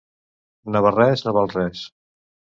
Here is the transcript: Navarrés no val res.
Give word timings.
Navarrés 0.75 1.25
no 1.27 1.35
val 1.39 1.53
res. 1.53 1.85